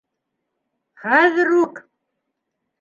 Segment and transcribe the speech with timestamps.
[1.03, 1.85] Хәҙер үк!